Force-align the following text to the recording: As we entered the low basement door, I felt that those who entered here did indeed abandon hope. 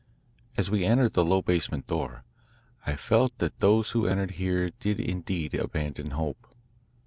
As 0.57 0.71
we 0.71 0.83
entered 0.83 1.13
the 1.13 1.23
low 1.23 1.43
basement 1.43 1.85
door, 1.85 2.23
I 2.87 2.95
felt 2.95 3.37
that 3.37 3.59
those 3.59 3.91
who 3.91 4.07
entered 4.07 4.31
here 4.31 4.71
did 4.79 4.99
indeed 4.99 5.53
abandon 5.53 6.09
hope. 6.09 6.55